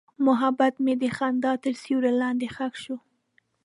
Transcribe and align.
محبت 0.25 0.73
مې 0.83 0.93
د 1.01 1.03
خندا 1.17 1.51
تر 1.63 1.73
سیوري 1.83 2.11
لاندې 2.21 2.47
ښخ 2.55 2.73
شو. 2.83 2.97